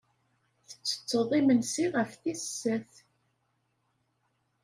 [0.67, 2.93] Tettetteḍ imensi ɣef tis sat.